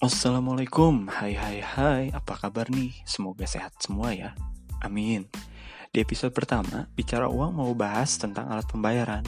[0.00, 2.88] Assalamualaikum, hai hai hai, apa kabar nih?
[3.04, 4.32] Semoga sehat semua ya,
[4.80, 5.28] amin.
[5.92, 9.20] Di episode pertama, Bicara Uang mau bahas tentang alat pembayaran.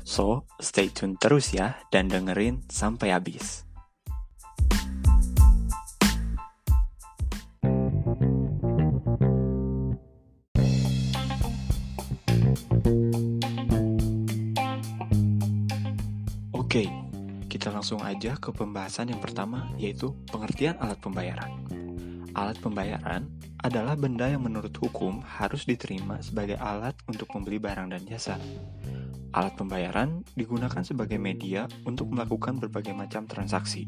[0.00, 3.68] So, stay tune terus ya, dan dengerin sampai habis.
[16.56, 16.88] Oke,
[17.54, 21.54] kita langsung aja ke pembahasan yang pertama, yaitu pengertian alat pembayaran.
[22.34, 23.30] Alat pembayaran
[23.62, 28.42] adalah benda yang menurut hukum harus diterima sebagai alat untuk membeli barang dan jasa.
[29.30, 33.86] Alat pembayaran digunakan sebagai media untuk melakukan berbagai macam transaksi.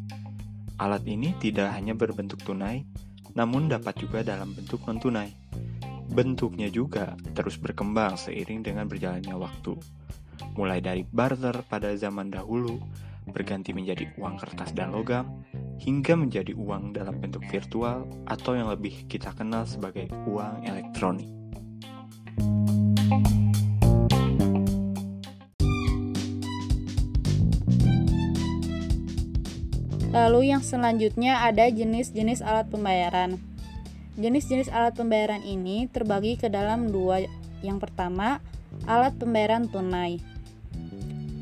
[0.79, 2.87] Alat ini tidak hanya berbentuk tunai,
[3.35, 5.35] namun dapat juga dalam bentuk non-tunai.
[6.07, 9.74] Bentuknya juga terus berkembang seiring dengan berjalannya waktu.
[10.55, 12.79] Mulai dari barter pada zaman dahulu,
[13.30, 15.43] berganti menjadi uang kertas dan logam,
[15.82, 21.29] hingga menjadi uang dalam bentuk virtual atau yang lebih kita kenal sebagai uang elektronik.
[30.16, 33.37] Lalu yang selanjutnya ada jenis-jenis alat pembayaran.
[34.16, 37.21] Jenis-jenis alat pembayaran ini terbagi ke dalam dua.
[37.60, 38.41] Yang pertama,
[38.88, 40.35] alat pembayaran tunai.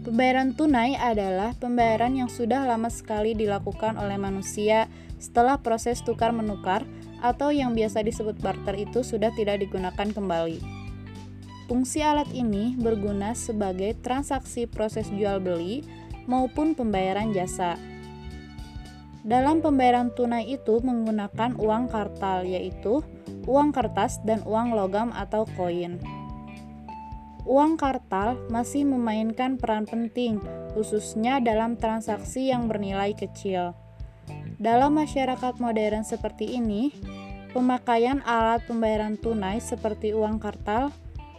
[0.04, 4.84] Pembayaran tunai adalah pembayaran yang sudah lama sekali dilakukan oleh manusia
[5.16, 6.84] setelah proses tukar-menukar
[7.24, 10.60] atau yang biasa disebut barter itu sudah tidak digunakan kembali.
[11.72, 15.80] Fungsi alat ini berguna sebagai transaksi proses jual beli
[16.28, 17.80] maupun pembayaran jasa.
[19.24, 23.00] Dalam pembayaran tunai itu menggunakan uang kartal yaitu
[23.48, 25.96] uang kertas dan uang logam atau koin.
[27.44, 30.40] Uang kartal masih memainkan peran penting,
[30.72, 33.76] khususnya dalam transaksi yang bernilai kecil.
[34.56, 36.88] Dalam masyarakat modern seperti ini,
[37.52, 40.88] pemakaian alat pembayaran tunai seperti uang kartal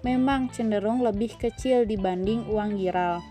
[0.05, 3.25] memang cenderung lebih kecil dibanding uang giral.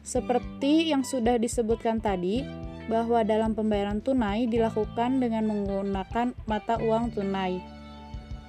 [0.00, 2.40] Seperti yang sudah disebutkan tadi,
[2.86, 7.75] bahwa dalam pembayaran tunai dilakukan dengan menggunakan mata uang tunai.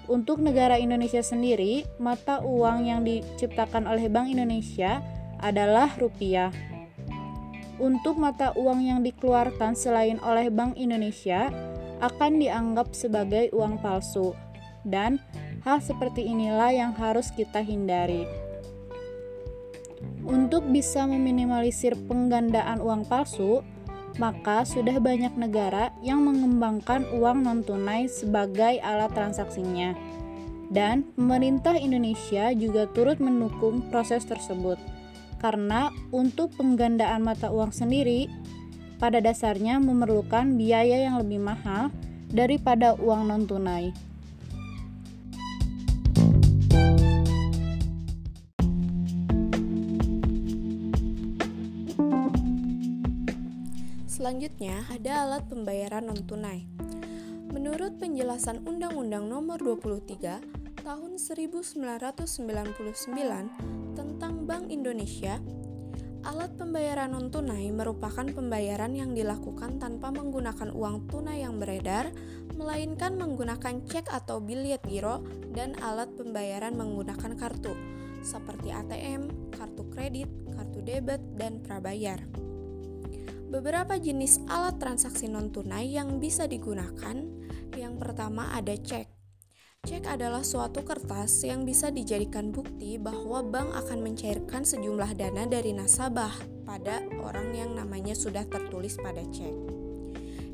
[0.07, 5.03] Untuk negara Indonesia sendiri, mata uang yang diciptakan oleh Bank Indonesia
[5.44, 6.47] adalah rupiah.
[7.75, 11.51] Untuk mata uang yang dikeluarkan selain oleh Bank Indonesia
[12.00, 14.31] akan dianggap sebagai uang palsu,
[14.88, 15.19] dan
[15.67, 18.23] hal seperti inilah yang harus kita hindari.
[20.23, 23.59] Untuk bisa meminimalisir penggandaan uang palsu,
[24.17, 29.94] maka sudah banyak negara yang mengembangkan uang non-tunai sebagai alat transaksinya.
[30.67, 34.75] Dan pemerintah Indonesia juga turut mendukung proses tersebut.
[35.38, 38.28] Karena untuk penggandaan mata uang sendiri
[38.97, 41.94] pada dasarnya memerlukan biaya yang lebih mahal
[42.34, 44.06] daripada uang non-tunai.
[54.17, 56.66] Selanjutnya, ada alat pembayaran non-tunai.
[57.53, 60.41] Menurut penjelasan Undang-Undang Nomor 23
[60.81, 62.25] Tahun 1999
[63.94, 65.38] tentang Bank Indonesia,
[66.25, 72.09] alat pembayaran non-tunai merupakan pembayaran yang dilakukan tanpa menggunakan uang tunai yang beredar,
[72.57, 75.22] melainkan menggunakan cek atau bilet giro
[75.53, 77.78] dan alat pembayaran menggunakan kartu
[78.25, 80.25] seperti ATM, kartu kredit,
[80.57, 82.47] kartu debit, dan prabayar.
[83.47, 87.16] Beberapa jenis alat transaksi non-tunai yang bisa digunakan.
[87.80, 89.08] Yang pertama ada cek.
[89.88, 95.72] Cek adalah suatu kertas yang bisa dijadikan bukti bahwa bank akan mencairkan sejumlah dana dari
[95.72, 96.35] nasabah
[96.68, 99.56] pada orang yang namanya sudah tertulis pada cek.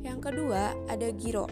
[0.06, 1.50] Yang kedua, ada giro.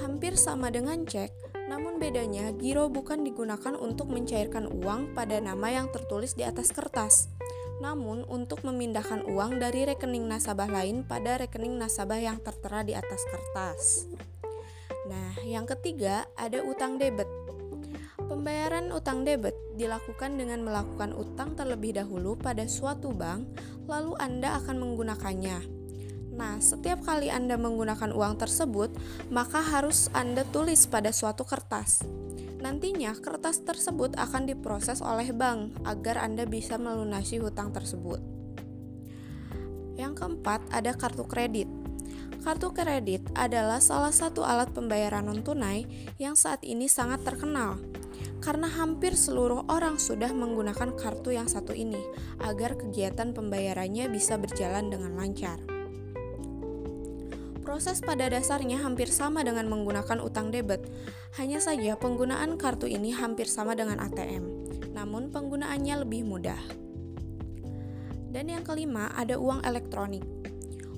[0.00, 5.92] Hampir sama dengan cek, namun bedanya giro bukan digunakan untuk mencairkan uang pada nama yang
[5.92, 7.28] tertulis di atas kertas
[7.82, 13.22] namun untuk memindahkan uang dari rekening nasabah lain pada rekening nasabah yang tertera di atas
[13.30, 13.82] kertas.
[15.10, 17.28] Nah, yang ketiga ada utang debit.
[18.24, 23.44] Pembayaran utang debit dilakukan dengan melakukan utang terlebih dahulu pada suatu bank,
[23.84, 25.83] lalu Anda akan menggunakannya.
[26.34, 28.90] Nah, setiap kali Anda menggunakan uang tersebut,
[29.30, 32.02] maka harus Anda tulis pada suatu kertas.
[32.58, 38.18] Nantinya, kertas tersebut akan diproses oleh bank agar Anda bisa melunasi hutang tersebut.
[39.94, 41.70] Yang keempat, ada kartu kredit.
[42.42, 45.86] Kartu kredit adalah salah satu alat pembayaran non-tunai
[46.20, 47.80] yang saat ini sangat terkenal
[48.44, 51.96] karena hampir seluruh orang sudah menggunakan kartu yang satu ini
[52.44, 55.73] agar kegiatan pembayarannya bisa berjalan dengan lancar.
[57.74, 60.86] Proses pada dasarnya hampir sama dengan menggunakan utang debit.
[61.34, 64.46] Hanya saja penggunaan kartu ini hampir sama dengan ATM,
[64.94, 66.62] namun penggunaannya lebih mudah.
[68.30, 70.22] Dan yang kelima, ada uang elektronik.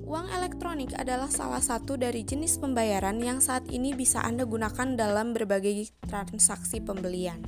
[0.05, 5.33] Uang elektronik adalah salah satu dari jenis pembayaran yang saat ini bisa Anda gunakan dalam
[5.33, 7.41] berbagai transaksi pembelian.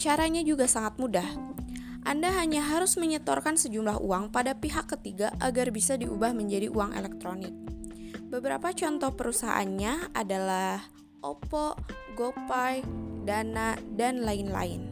[0.00, 1.28] Caranya juga sangat mudah.
[2.08, 7.52] Anda hanya harus menyetorkan sejumlah uang pada pihak ketiga agar bisa diubah menjadi uang elektronik.
[8.26, 10.82] Beberapa contoh perusahaannya adalah
[11.22, 11.78] Oppo,
[12.18, 12.82] GoPay,
[13.22, 14.82] Dana, dan lain-lain.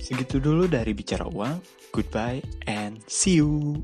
[0.00, 1.60] Segitu dulu dari bicara uang.
[1.92, 3.82] Goodbye and see you.